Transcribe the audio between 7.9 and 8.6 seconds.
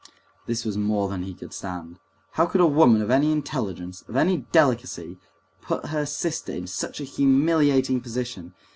position!